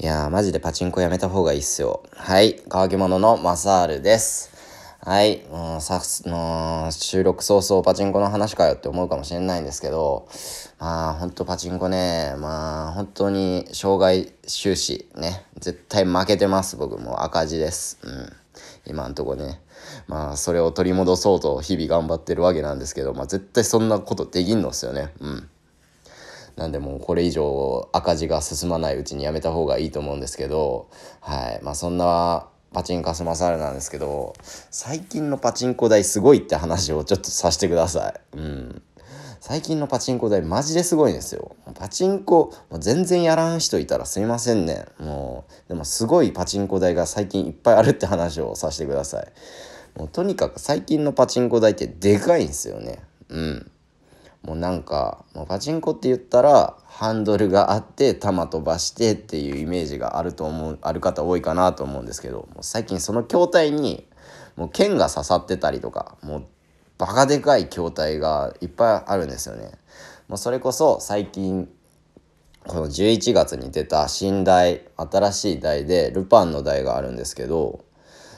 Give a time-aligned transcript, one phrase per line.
[0.00, 2.04] いやー、マジでパチンコやめた方がいいっすよ。
[2.14, 4.48] はい、乾き物のマサールです。
[5.00, 10.28] はい、もうん、さの収録早々パチンコの話かよって思うかもしれないんですけど、
[10.78, 17.98] まあ、ほんとパチンコね、まあ、本当に障害収支ね、絶対負けてます、僕も赤字です。
[18.04, 18.32] うん。
[18.86, 19.60] 今んとこね。
[20.06, 25.12] まあ、それを取り戻そうと日々頑張ってるわけなんですけど、まあ、絶対そんなことできんのっすよね。
[25.18, 25.50] うん。
[26.58, 30.90] なんでもうこれ以上赤字が進まないうちにやめた方がいいと思うんですけど、
[31.20, 31.60] はい。
[31.62, 38.38] まあそんなパチンカスマサルなんですけど、最近のパチンコ代すごいって話をちょっとさせてください。
[38.38, 38.82] うん。
[39.40, 41.54] 最近のパチンコ代マジですごいんですよ。
[41.76, 44.84] パチンコ全然やらん人いたらすいませんね。
[44.98, 49.28] もう、でもすごいパチンコ代が最近いっぱいあるって話をさせてください。
[49.96, 52.98] もうとにかく最近のパチンコ台ってでかいんですよね。
[53.28, 53.70] うん。
[54.48, 64.06] もうなんかもうパチンコって言ったらハンドルがあって球飛ばしてっていうイメージがあると思うある方多いかなと思うんですけどもう最近その筐体に
[64.56, 66.46] もう剣が刺さってたりとかもう
[66.96, 69.72] バカでかい筐体がいっぱいあるんですよね。
[70.28, 71.68] もうそれこそ最近
[72.66, 77.84] この11月に出た新台新しい台でルパンの台があるんですけど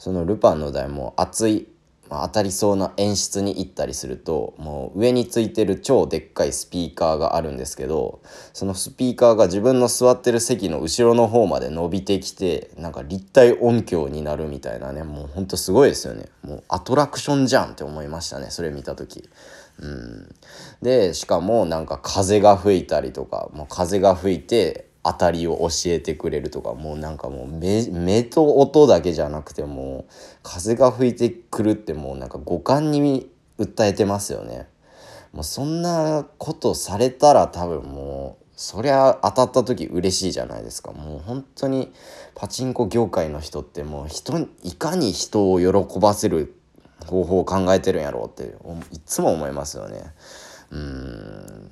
[0.00, 1.68] そのルパンの台も熱い
[2.12, 8.20] まあ、当たりそうな演出に行ったりするともう上についてる超でっかいスピーカーがあるんですけど
[8.52, 19.30] そのスピーカーが自分の座ってる席の後ろの方まで伸びてきてなんか立体音響になるみたいなねもうほんとすごいですよねもうアトラクションじゃんって思いましたねそれ見た時。
[19.78, 20.34] うん、
[20.82, 34.68] でしかもなんか風が吹いたりとかもう風が吹いて当たりを教えてくれるとかもうなんかもう目目と音だけじゃなくてもう風が吹いてくるってもうなんか五感に訴えてますよね。
[35.32, 41.90] もうそんなことされたら多分もうそりゃ当たった時嬉しいじゃないですかもう本当に
[42.34, 46.54] パチンコ業界の人ってもう人いかに人を喜ばせる
[47.06, 48.54] 方法を考えてるんやろうって
[48.94, 50.02] いつも思いますよね。
[50.70, 51.70] うん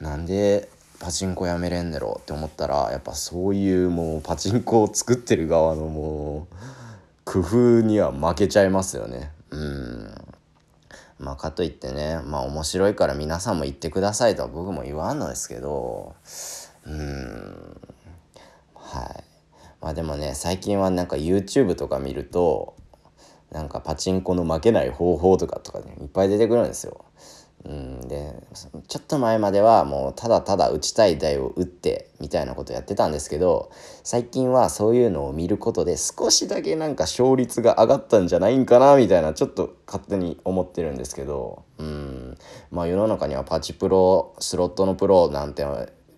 [0.00, 0.68] なんで
[0.98, 6.54] パチンコやめれんねろって思ったらやっぱそういうもうパチンコを作ってる側のもう
[7.24, 9.30] 工夫には負けちゃいますよね。
[9.50, 10.14] うん。
[11.18, 16.14] まあかといってねまあ面白いから皆さんも言ってくださいとは僕も言わんのですけど
[16.84, 17.80] うん。
[18.74, 19.24] はい。
[19.80, 22.74] まあでもね最近はなんか YouTube とか見ると
[23.50, 27.04] なんかパチンコの負けない方法とかとか、ね、いっぱい出てくるんですよ。
[27.66, 28.32] うん、で
[28.86, 33.72] ちょっと前まではもうただただ打ちたい台を打ってみたいなことやってたんですけど
[34.04, 42.38] 最近はそういうのを見ることで少しだけなんか勝率が上がったんじゃないんかなみたいなちょっと勝手に思ってるんですけどうん。
[42.70, 45.64] まあ世の中にはパチプロスロットのプロなんて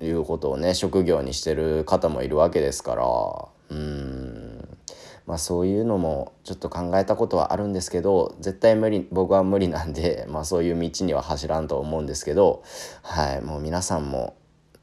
[0.00, 3.04] いうことをね職業にしてる方もいるわけですから
[3.70, 4.51] うん。
[5.26, 12.62] まあ、そういうのもちょっと考えたことはあるんですけど絶対無理僕は無理なんで、 まあ、そういう道には走らんと思うんですけど、
[13.02, 14.34] はい、もう皆さんも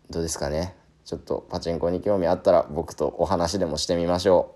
[0.10, 4.54] どうですかねちょっとパチンコに興味あったら僕とお話でもしてみましょ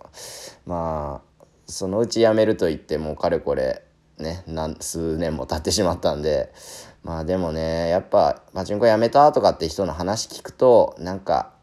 [0.66, 0.70] う。
[0.70, 3.82] まあそのうちやめると言ってもかれこれ
[4.20, 6.54] ね何数年も経ってしまったんで
[7.02, 11.54] まあでもねやっぱパチンコやめたとかって人の話聞くとなんか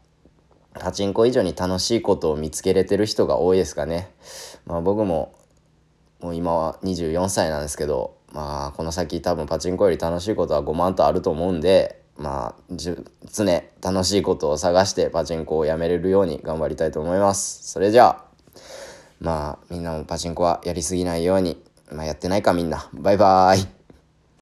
[0.73, 4.11] パチンコ以上に楽しいことを見つけれてる人が多いですかね。
[4.65, 5.33] まあ僕も
[6.21, 12.95] もう今は24歳なんですけど、まあこの先多分パチンコより楽しいことは5万とあると思うんで、まあ常
[13.81, 17.71] 楽しいことを探してパチンコをやめれるように頑張りたいと思います。
[17.71, 18.25] それじゃあ、
[19.19, 21.61] まあみんなもパチンコはやりすぎないように、
[21.91, 22.87] まあやってないかみんな。
[22.93, 23.80] バイバーイ。